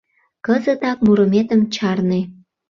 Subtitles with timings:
[0.45, 2.21] —Кызытак мурыметым чарне!